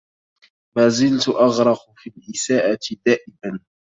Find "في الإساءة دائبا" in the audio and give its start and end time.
1.97-3.59